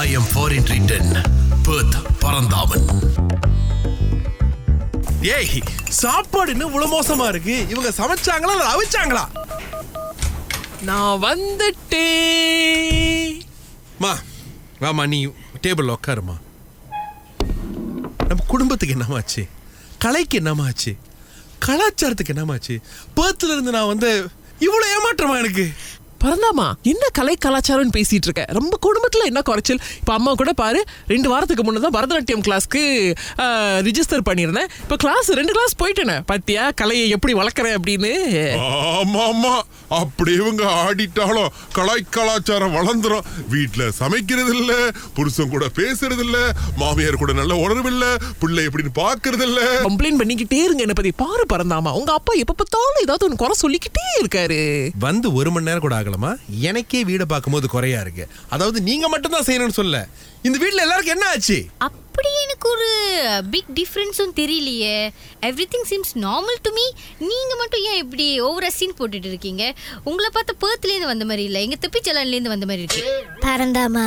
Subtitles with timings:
[0.00, 1.12] I am foreign return
[1.66, 2.88] Perth Paranthaman
[5.36, 5.62] ஏய்
[6.00, 7.66] சாப்பாடு இன்னும் இவ்வளவு மோசமா இருக்கு.
[7.68, 9.28] இவங்க சமைச்சாங்களா இல்ல அவிச்சாங்களா?
[10.82, 13.42] நான் வந்துட்டேன்.
[13.98, 14.18] மா
[14.80, 15.32] வாமா நீ
[15.62, 16.36] டேபிள் உட்காருமா
[18.28, 19.48] நம்ம குடும்பத்துக்கு என்னமாச்சு?
[19.98, 20.96] கலைக்கு என்னமாச்சு?
[21.66, 22.80] கலாச்சாரத்துக்கு என்னமாச்சு?
[23.16, 25.72] பேர்த்துல இருந்து நான் வந்து இவ்வளவு ஏமாற்றமா எனக்கு?
[26.22, 28.42] பரந்தாமா என்ன கலை கலாச்சாரம்னு பேசிட்டு இருக்க?
[28.58, 29.80] ரொம்ப குடும்பத்துல என்ன குறைச்சல்?
[30.00, 30.80] இப்ப அம்மா கூட பாரு
[31.12, 32.82] ரெண்டு வாரத்துக்கு முன்னே தான் பரதநாட்டியம் கிளாஸ்க்கு
[33.88, 34.70] ரிஜிஸ்டர் பண்ணியிருந்தேன்.
[34.84, 36.16] இப்ப கிளாஸ் ரெண்டு கிளாஸ் போயிட்டேனே.
[36.30, 38.12] பாத்தியா கலையை எப்படி வளர்க்குறேன் அப்படின்னு?
[38.98, 39.54] ஆமா ஆமா
[40.00, 43.26] அப்படி இவங்க ஆடிட்டாலும் கலாய் கலாச்சாரம் வளர்ந்துரும்.
[43.54, 44.72] வீட்ல சமைக்கிறது இல்ல
[45.18, 46.38] புருஷன் கூட பேசுறது இல்ல
[46.80, 48.04] மாமியார் கூட நல்ல உணர்வு இல்ல
[48.40, 51.14] பிள்ளை எப்படின்னு பாக்குறது இல்ல கம்ப்ளைண்ட் பண்ணிக்கிட்டே இருங்க என்ன பத்தி.
[51.24, 54.60] பாரு பரந்தாமா உங்க அப்பா எப்ப பார்த்தாலும் ஏதாவது ஒன்று குறை சொல்லிக்கிட்டே இருக்காரு.
[55.06, 56.32] வந்து ஒரு மணி நேரம் கூட ஆகலாமா
[56.68, 58.24] எனக்கே வீடை பார்க்கும்போது குறையா இருக்கு.
[58.48, 59.96] அதாவது நீங்க மட்டும் தான் செய்யணும்னு சொல்ல.
[60.42, 61.58] இந்த வீட்ல எல்லாருக்கும் என்ன ஆச்சு?
[61.86, 62.90] அப்படி எனக்கு ஒரு
[63.50, 64.94] பிக் டிஃப்ரென்ஸும் தெரியலையே.
[65.72, 66.84] Everything seems normal to me
[67.18, 69.62] நீங்க மட்டும் ஏன் இப்படி ஓவரா சீன் போட்டுட்டு இருக்கீங்க?
[70.08, 73.04] உங்களை பார்த்த பேர்த்லேருந்து வந்த மாதிரி இல்லை எங்க திப்பிச்சலான்லேருந்து வந்த மாதிரி இருக்கு.
[73.44, 74.06] பரந்தாமா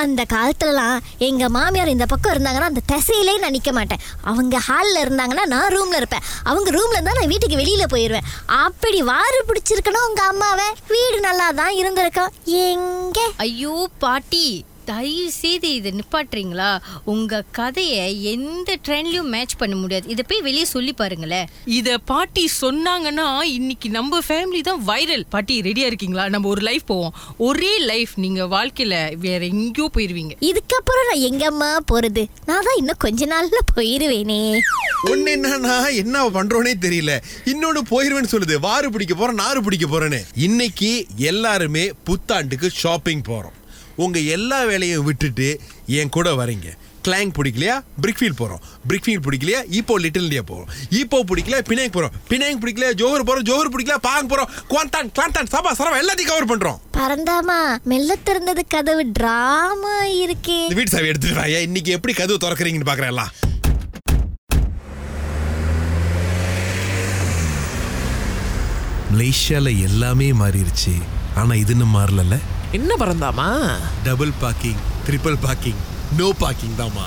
[0.00, 0.96] அந்த காலத்துலலாம்
[1.28, 4.04] எங்க மாமியார் இந்த பக்கம் இருந்தாங்கன்னா அந்த திசையிலே நான் நிக்க மாட்டேன்.
[4.32, 6.26] அவங்க ஹாலில் இருந்தாங்கன்னா நான் ரூம்ல இருப்பேன்.
[6.42, 8.28] அவங்க ரூம்ல இருந்தா நான் வீட்டுக்கு வெளியில போயிடுவேன்
[8.64, 10.68] அப்படி வாரு பிடிச்சிருக்கணும் உங்க அம்மாவை.
[10.94, 12.34] வீடு நல்லா தான் இருந்திருக்கோம்.
[12.68, 13.20] எங்க?
[13.36, 14.46] ஐயோ பாட்டி.
[14.84, 16.78] தயவு செய்து இதை நிப்பாட்டுறீங்களா?
[17.04, 20.08] உங்க கதையை எந்த ட்ரெண்ட்லயும் மேட்ச் பண்ண முடியாது.
[20.08, 21.48] இதை போய் வெளியே சொல்லி பாருங்களேன்.
[21.64, 26.28] இத பாட்டி சொன்னாங்கன்னா இன்னைக்கு நம்ம ஃபேமிலி தான் வைரல் பாட்டி ரெடியா இருக்கீங்களா?
[26.28, 27.14] நம்ம ஒரு லைஃப் போவோம்.
[27.38, 30.32] ஒரே லைஃப் நீங்க வாழ்க்கையில வேற எங்கேயோ போயிருவீங்க.
[30.40, 32.26] இதுக்கப்புறம் நான் எங்கம்மா போறது?
[32.46, 34.58] நான் தான் இன்னும் கொஞ்ச நாள்ல போயிருவேனே.
[35.04, 37.22] ஒண்ணு என்னன்னா என்ன பண்றோனே தெரியல.
[37.44, 38.58] இன்னொன்னு போயிருவேன்னு சொல்லுது.
[38.60, 40.20] வாரு பிடிக்க போறேன் நாறு பிடிக்க போறேன்னு.
[40.34, 43.62] இன்னைக்கு எல்லாருமே புத்தாண்டுக்கு ஷாப்பிங் போறோம்.
[43.96, 46.70] உங்க எல்லா வேலையும் விட்டுட்டு என் கூட வரீங்க.
[47.04, 47.82] கிளாங் பிடிக்கலையா?
[48.02, 48.60] பிரிக்ஃபீல்ட் போறோம்.
[48.88, 49.64] பிரிக்ஃபீல்ட் பிடிக்கலையா?
[49.68, 50.68] இப்போ லிட்டில் இந்தியா போறோம்.
[50.90, 52.10] இப்போ பிடிக்கல பினாங் போறோம்.
[52.28, 53.46] பினாங் பிடிக்கல ஜோஹர் போறோம்.
[53.48, 54.50] ஜோஹர் பிடிக்கல பாங் போறோம்.
[54.68, 56.78] குவாந்தான் குவாந்தான் சபா சரவா எல்லாத்தையும் கவர் பண்றோம்.
[56.92, 60.62] பரந்தாமா மெல்ல திறந்தது கதவு டிராமா இருக்கே.
[60.62, 61.58] இந்த வீட்டு சாவி எடுத்துட்டு வாயா.
[61.58, 63.32] இன்னைக்கு எப்படி கதவு திறக்கறீங்கன்னு பாக்குறேன் எல்லாம்
[69.12, 70.92] மலேசியால எல்லாமே மாறிடுச்சு
[71.34, 72.38] ஆனா இது இன்னும் மாறல
[72.76, 73.48] என்ன பரந்தாமா
[74.04, 75.80] double parking triple parking
[76.16, 77.04] no parking தாமா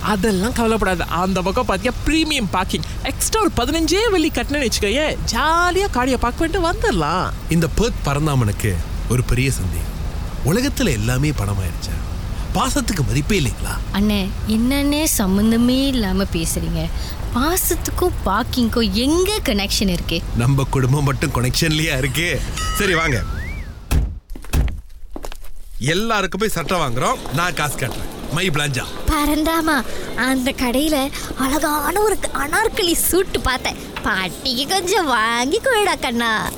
[0.00, 1.04] அதெல்லாம் கவலைப்படாத.
[1.04, 6.62] அந்த பக்கம் பாத்தியா ப்ரீமியம் பார்க்கிங் எக்ஸ்ட்ரா ஒரு பதினஞ்சே வெள்ளி கட்டினு வச்சுக்கோயே ஜாலியா காடியை பார்க் பண்ணிட்டு
[6.68, 7.32] வந்துடலாம்.
[7.48, 8.74] இந்த பேர்த் பரந்தாமனுக்கு
[9.08, 9.92] ஒரு பெரிய சந்தேகம்.
[10.44, 11.94] உலகத்துல எல்லாமே பணமாயிருச்சா?
[12.54, 13.74] பாசத்துக்கு மதிப்பே இல்லைங்களா?
[13.92, 16.82] அண்ணே என்னன்னே சம்மந்தமே இல்லாம பேசுறீங்க.
[17.34, 20.22] பாசத்துக்கும் பார்க்கிங்க்கும் எங்க கனெக்ஷன் இருக்கு?
[20.36, 22.40] நம்ம குடும்பம் மட்டும் கனெக்ஷன்லயா இருக்கு?
[22.78, 23.24] சரி வாங்க.
[25.82, 27.20] எல்லாருக்கும் போய் சட்டை வாங்குறோம்.
[27.34, 28.10] நான் காசு கட்டுறேன்.
[28.32, 28.84] மை பிளாஞ்சா.
[29.08, 29.76] பரந்தாமா
[30.16, 33.76] அந்த கடையில அழகான ஒரு அனார்கலி சூட்டு பார்த்தேன்.
[34.02, 36.50] பாட்டிக்கு கொஞ்சம் வாங்கி கொடா கண்ணா.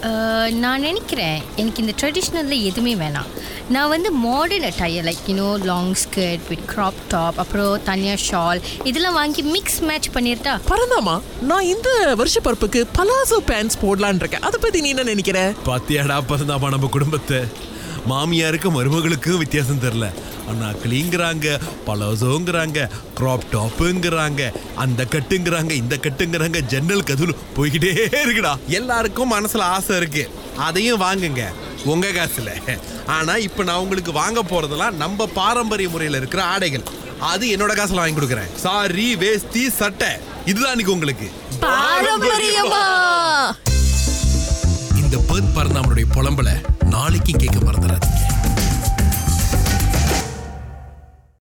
[0.51, 3.31] நான் நினைக்கிறேன் எனக்கு இந்த ட்ரெடிஷ்னலில் எதுவுமே வேணாம்.
[3.69, 9.15] நான் வந்து modern attire like you know long skirt with crop top அப்புறம் தனியாக ஷால் இதெல்லாம்
[9.15, 14.47] வாங்கி மிக்ஸ் மேட்ச் பண்ணிருட்டா பரந்தாமா நான் இந்த வருஷ பருப்புக்கு பலாசோ பேண்ட்ஸ் போடலான்னு இருக்கேன்.
[14.49, 15.53] அதை பத்தி நீ என்ன நினைக்கிற?
[15.67, 17.73] பாத்தியாடா பரந்தாமா நம்ம குடும்பத்தை.
[18.09, 20.07] மாமியாருக்கும் மருமகளுக்கும் வித்தியாசம் தெரில
[20.49, 22.89] அண்ணா கிளிங்கிறாங்க பலோசோங்கிறாங்க
[23.21, 27.93] க்ராப் டாப்புங்கிறாங்க அந்த கட்டுங்கிறாங்க இந்த கட்டுங்கிறாங்க ஜன்னல் கதுல் போய்கிட்டே
[28.25, 28.53] இருக்குடா.
[28.69, 30.31] எல்லாருக்கும் மனசில் ஆசை இருக்கு.
[30.57, 31.45] அதையும் வாங்குங்க
[31.85, 32.79] உங்க காசுல.
[33.07, 36.83] ஆனா இப்ப நான் உங்களுக்கு வாங்க போறதெல்லாம் நம்ம பாரம்பரிய முறையில் இருக்கிற ஆடைகள்.
[37.21, 38.55] அது என்னோட காசுல வாங்கி கொடுக்குறேன்.
[38.57, 40.09] சாரி வேஸ்தி சட்டை.
[40.47, 41.31] இதுதான் இன்னைக்கு உங்களுக்கு.
[41.61, 42.85] பாரம்பரியமா?
[45.15, 48.44] இந்த பேர்த் பரந்தாமனுடைய புலம்பலை நாளைக்கும் கேட்க மறந்துடாதீங்க.